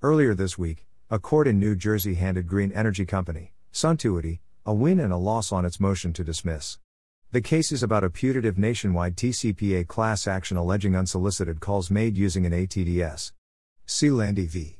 Earlier 0.00 0.32
this 0.32 0.56
week, 0.56 0.86
a 1.10 1.18
court 1.18 1.48
in 1.48 1.58
New 1.58 1.74
Jersey 1.74 2.14
handed 2.14 2.46
Green 2.46 2.70
Energy 2.70 3.04
Company, 3.04 3.52
Suntuity, 3.72 4.38
a 4.64 4.72
win 4.72 5.00
and 5.00 5.12
a 5.12 5.16
loss 5.16 5.50
on 5.50 5.64
its 5.64 5.80
motion 5.80 6.12
to 6.12 6.22
dismiss. 6.22 6.78
The 7.32 7.40
case 7.40 7.72
is 7.72 7.82
about 7.82 8.04
a 8.04 8.10
putative 8.10 8.56
nationwide 8.56 9.16
TCPA 9.16 9.88
class 9.88 10.28
action 10.28 10.56
alleging 10.56 10.94
unsolicited 10.94 11.58
calls 11.58 11.90
made 11.90 12.16
using 12.16 12.46
an 12.46 12.52
ATDS. 12.52 13.32
See 13.86 14.08
Landy 14.08 14.46
v. 14.46 14.78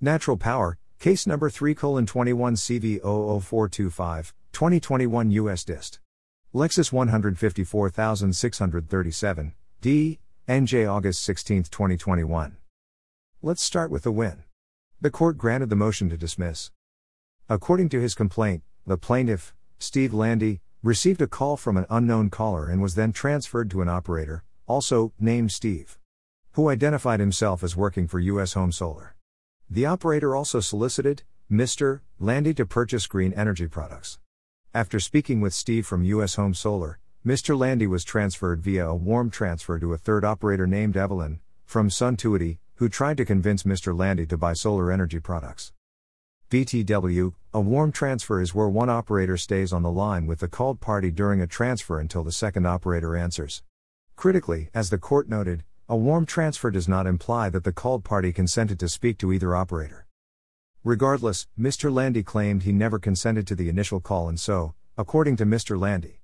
Natural 0.00 0.36
Power, 0.36 0.76
case 0.98 1.24
number 1.24 1.50
3 1.50 1.74
21 1.74 2.56
CV 2.56 3.00
00425, 3.00 4.34
2021 4.50 5.30
U.S. 5.30 5.62
Dist. 5.62 6.00
LEXIS 6.52 6.92
154637, 6.92 9.54
D, 9.80 10.18
NJ 10.48 10.92
August 10.92 11.22
16, 11.22 11.62
2021. 11.62 12.56
Let's 13.40 13.62
start 13.62 13.92
with 13.92 14.02
the 14.02 14.10
win. 14.10 14.42
The 15.00 15.10
court 15.12 15.38
granted 15.38 15.70
the 15.70 15.76
motion 15.76 16.08
to 16.08 16.16
dismiss. 16.16 16.72
According 17.48 17.88
to 17.90 18.00
his 18.00 18.16
complaint, 18.16 18.64
the 18.84 18.98
plaintiff, 18.98 19.54
Steve 19.78 20.12
Landy, 20.12 20.60
received 20.82 21.22
a 21.22 21.28
call 21.28 21.56
from 21.56 21.76
an 21.76 21.86
unknown 21.88 22.30
caller 22.30 22.68
and 22.68 22.82
was 22.82 22.96
then 22.96 23.12
transferred 23.12 23.70
to 23.70 23.80
an 23.80 23.88
operator, 23.88 24.42
also 24.66 25.12
named 25.20 25.52
Steve, 25.52 26.00
who 26.52 26.68
identified 26.68 27.20
himself 27.20 27.62
as 27.62 27.76
working 27.76 28.08
for 28.08 28.18
U.S. 28.18 28.54
Home 28.54 28.72
Solar. 28.72 29.14
The 29.70 29.86
operator 29.86 30.34
also 30.34 30.58
solicited 30.58 31.22
Mr. 31.48 32.00
Landy 32.18 32.52
to 32.54 32.66
purchase 32.66 33.06
green 33.06 33.32
energy 33.34 33.68
products. 33.68 34.18
After 34.74 34.98
speaking 34.98 35.40
with 35.40 35.54
Steve 35.54 35.86
from 35.86 36.02
U.S. 36.02 36.34
Home 36.34 36.54
Solar, 36.54 36.98
Mr. 37.24 37.56
Landy 37.56 37.86
was 37.86 38.02
transferred 38.02 38.62
via 38.62 38.88
a 38.88 38.96
warm 38.96 39.30
transfer 39.30 39.78
to 39.78 39.92
a 39.92 39.98
third 39.98 40.24
operator 40.24 40.66
named 40.66 40.96
Evelyn, 40.96 41.38
from 41.64 41.88
Suntuity, 41.88 42.58
who 42.78 42.88
tried 42.88 43.16
to 43.16 43.24
convince 43.24 43.64
Mr. 43.64 43.96
Landy 43.96 44.24
to 44.24 44.36
buy 44.36 44.52
solar 44.52 44.92
energy 44.92 45.18
products. 45.18 45.72
BTW, 46.48 47.34
a 47.52 47.60
warm 47.60 47.90
transfer 47.90 48.40
is 48.40 48.54
where 48.54 48.68
one 48.68 48.88
operator 48.88 49.36
stays 49.36 49.72
on 49.72 49.82
the 49.82 49.90
line 49.90 50.26
with 50.26 50.38
the 50.38 50.46
called 50.46 50.80
party 50.80 51.10
during 51.10 51.40
a 51.40 51.46
transfer 51.48 51.98
until 51.98 52.22
the 52.22 52.30
second 52.30 52.66
operator 52.66 53.16
answers. 53.16 53.64
Critically, 54.14 54.70
as 54.74 54.90
the 54.90 54.98
court 54.98 55.28
noted, 55.28 55.64
a 55.88 55.96
warm 55.96 56.24
transfer 56.24 56.70
does 56.70 56.86
not 56.86 57.08
imply 57.08 57.50
that 57.50 57.64
the 57.64 57.72
called 57.72 58.04
party 58.04 58.32
consented 58.32 58.78
to 58.78 58.88
speak 58.88 59.18
to 59.18 59.32
either 59.32 59.56
operator. 59.56 60.06
Regardless, 60.84 61.48
Mr. 61.58 61.92
Landy 61.92 62.22
claimed 62.22 62.62
he 62.62 62.70
never 62.70 63.00
consented 63.00 63.44
to 63.48 63.56
the 63.56 63.68
initial 63.68 63.98
call 63.98 64.28
and 64.28 64.38
so, 64.38 64.74
according 64.96 65.34
to 65.34 65.44
Mr. 65.44 65.76
Landy, 65.76 66.20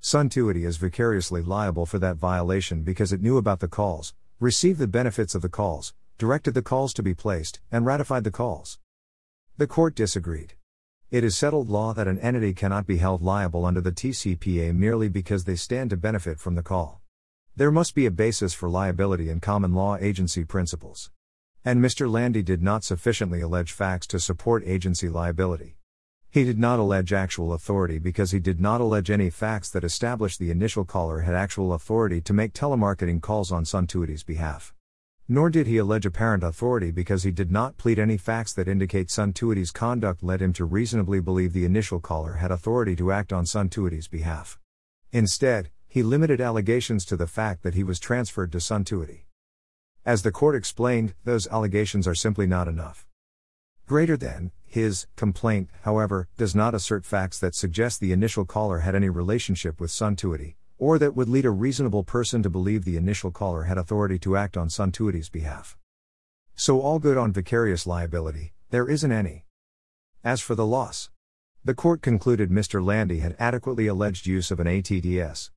Suntuity 0.00 0.64
is 0.64 0.76
vicariously 0.76 1.42
liable 1.42 1.86
for 1.86 1.98
that 1.98 2.16
violation 2.16 2.82
because 2.82 3.12
it 3.12 3.20
knew 3.20 3.36
about 3.36 3.58
the 3.60 3.68
calls, 3.68 4.14
received 4.42 4.80
the 4.80 4.88
benefits 4.88 5.36
of 5.36 5.42
the 5.42 5.48
calls, 5.48 5.94
directed 6.18 6.52
the 6.52 6.62
calls 6.62 6.92
to 6.92 7.00
be 7.00 7.14
placed, 7.14 7.60
and 7.70 7.86
ratified 7.86 8.24
the 8.24 8.30
calls. 8.32 8.80
The 9.56 9.68
court 9.68 9.94
disagreed. 9.94 10.54
It 11.12 11.22
is 11.22 11.38
settled 11.38 11.70
law 11.70 11.94
that 11.94 12.08
an 12.08 12.18
entity 12.18 12.52
cannot 12.52 12.84
be 12.84 12.96
held 12.96 13.22
liable 13.22 13.64
under 13.64 13.80
the 13.80 13.92
TCPA 13.92 14.74
merely 14.74 15.08
because 15.08 15.44
they 15.44 15.54
stand 15.54 15.90
to 15.90 15.96
benefit 15.96 16.40
from 16.40 16.56
the 16.56 16.62
call. 16.64 17.00
There 17.54 17.70
must 17.70 17.94
be 17.94 18.04
a 18.04 18.10
basis 18.10 18.52
for 18.52 18.68
liability 18.68 19.30
in 19.30 19.38
common 19.38 19.74
law 19.74 19.96
agency 20.00 20.44
principles. 20.44 21.12
And 21.64 21.80
Mr. 21.80 22.10
Landy 22.10 22.42
did 22.42 22.64
not 22.64 22.82
sufficiently 22.82 23.42
allege 23.42 23.70
facts 23.70 24.08
to 24.08 24.18
support 24.18 24.64
agency 24.66 25.08
liability. 25.08 25.76
He 26.32 26.44
did 26.44 26.58
not 26.58 26.78
allege 26.78 27.12
actual 27.12 27.52
authority 27.52 27.98
because 27.98 28.30
he 28.30 28.40
did 28.40 28.58
not 28.58 28.80
allege 28.80 29.10
any 29.10 29.28
facts 29.28 29.68
that 29.68 29.84
established 29.84 30.38
the 30.38 30.50
initial 30.50 30.82
caller 30.82 31.20
had 31.20 31.34
actual 31.34 31.74
authority 31.74 32.22
to 32.22 32.32
make 32.32 32.54
telemarketing 32.54 33.20
calls 33.20 33.52
on 33.52 33.64
Suntuity's 33.64 34.22
behalf. 34.22 34.72
Nor 35.28 35.50
did 35.50 35.66
he 35.66 35.76
allege 35.76 36.06
apparent 36.06 36.42
authority 36.42 36.90
because 36.90 37.22
he 37.22 37.32
did 37.32 37.50
not 37.50 37.76
plead 37.76 37.98
any 37.98 38.16
facts 38.16 38.54
that 38.54 38.66
indicate 38.66 39.08
Suntuity's 39.08 39.70
conduct 39.70 40.22
led 40.22 40.40
him 40.40 40.54
to 40.54 40.64
reasonably 40.64 41.20
believe 41.20 41.52
the 41.52 41.66
initial 41.66 42.00
caller 42.00 42.36
had 42.36 42.50
authority 42.50 42.96
to 42.96 43.12
act 43.12 43.30
on 43.30 43.44
Suntuity's 43.44 44.08
behalf. 44.08 44.58
Instead, 45.12 45.68
he 45.86 46.02
limited 46.02 46.40
allegations 46.40 47.04
to 47.04 47.16
the 47.18 47.26
fact 47.26 47.62
that 47.62 47.74
he 47.74 47.84
was 47.84 48.00
transferred 48.00 48.52
to 48.52 48.58
Suntuity. 48.58 49.24
As 50.06 50.22
the 50.22 50.32
court 50.32 50.56
explained, 50.56 51.12
those 51.24 51.46
allegations 51.48 52.08
are 52.08 52.14
simply 52.14 52.46
not 52.46 52.68
enough. 52.68 53.06
Greater 53.92 54.16
than, 54.16 54.52
his 54.64 55.06
complaint, 55.16 55.68
however, 55.82 56.26
does 56.38 56.54
not 56.54 56.74
assert 56.74 57.04
facts 57.04 57.38
that 57.38 57.54
suggest 57.54 58.00
the 58.00 58.10
initial 58.10 58.46
caller 58.46 58.78
had 58.78 58.94
any 58.94 59.10
relationship 59.10 59.78
with 59.78 59.90
Suntuity, 59.90 60.54
or 60.78 60.98
that 60.98 61.14
would 61.14 61.28
lead 61.28 61.44
a 61.44 61.50
reasonable 61.50 62.02
person 62.02 62.42
to 62.42 62.48
believe 62.48 62.86
the 62.86 62.96
initial 62.96 63.30
caller 63.30 63.64
had 63.64 63.76
authority 63.76 64.18
to 64.20 64.34
act 64.34 64.56
on 64.56 64.70
Suntuity's 64.70 65.28
behalf. 65.28 65.76
So, 66.54 66.80
all 66.80 67.00
good 67.00 67.18
on 67.18 67.34
vicarious 67.34 67.86
liability, 67.86 68.54
there 68.70 68.88
isn't 68.88 69.12
any. 69.12 69.44
As 70.24 70.40
for 70.40 70.54
the 70.54 70.64
loss, 70.64 71.10
the 71.62 71.74
court 71.74 72.00
concluded 72.00 72.48
Mr. 72.48 72.82
Landy 72.82 73.18
had 73.18 73.36
adequately 73.38 73.88
alleged 73.88 74.26
use 74.26 74.50
of 74.50 74.58
an 74.58 74.66
ATDS. 74.66 75.50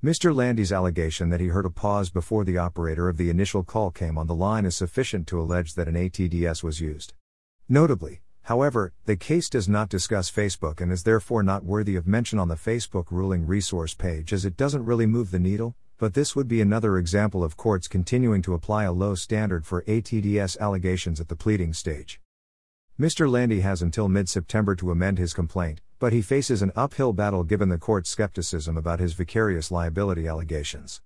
Mr. 0.00 0.32
Landy's 0.32 0.70
allegation 0.70 1.30
that 1.30 1.40
he 1.40 1.48
heard 1.48 1.66
a 1.66 1.70
pause 1.70 2.08
before 2.08 2.44
the 2.44 2.56
operator 2.56 3.08
of 3.08 3.16
the 3.16 3.30
initial 3.30 3.64
call 3.64 3.90
came 3.90 4.16
on 4.16 4.28
the 4.28 4.32
line 4.32 4.64
is 4.64 4.76
sufficient 4.76 5.26
to 5.26 5.40
allege 5.40 5.74
that 5.74 5.88
an 5.88 5.96
ATDS 5.96 6.62
was 6.62 6.80
used. 6.80 7.14
Notably, 7.70 8.20
However, 8.50 8.92
the 9.04 9.14
case 9.14 9.48
does 9.48 9.68
not 9.68 9.88
discuss 9.88 10.28
Facebook 10.28 10.80
and 10.80 10.90
is 10.90 11.04
therefore 11.04 11.44
not 11.44 11.64
worthy 11.64 11.94
of 11.94 12.04
mention 12.04 12.36
on 12.40 12.48
the 12.48 12.56
Facebook 12.56 13.12
ruling 13.12 13.46
resource 13.46 13.94
page 13.94 14.32
as 14.32 14.44
it 14.44 14.56
doesn't 14.56 14.84
really 14.84 15.06
move 15.06 15.30
the 15.30 15.38
needle, 15.38 15.76
but 15.98 16.14
this 16.14 16.34
would 16.34 16.48
be 16.48 16.60
another 16.60 16.98
example 16.98 17.44
of 17.44 17.56
courts 17.56 17.86
continuing 17.86 18.42
to 18.42 18.54
apply 18.54 18.82
a 18.82 18.92
low 18.92 19.14
standard 19.14 19.64
for 19.64 19.82
ATDS 19.82 20.58
allegations 20.58 21.20
at 21.20 21.28
the 21.28 21.36
pleading 21.36 21.72
stage. 21.72 22.20
Mr. 22.98 23.30
Landy 23.30 23.60
has 23.60 23.82
until 23.82 24.08
mid 24.08 24.28
September 24.28 24.74
to 24.74 24.90
amend 24.90 25.18
his 25.18 25.32
complaint, 25.32 25.80
but 26.00 26.12
he 26.12 26.22
faces 26.22 26.62
an 26.62 26.72
uphill 26.74 27.12
battle 27.12 27.44
given 27.44 27.68
the 27.68 27.78
court's 27.78 28.10
skepticism 28.10 28.76
about 28.76 28.98
his 28.98 29.12
vicarious 29.12 29.70
liability 29.70 30.26
allegations. 30.26 31.02